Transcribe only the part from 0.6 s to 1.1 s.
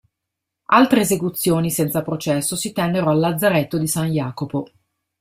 Altre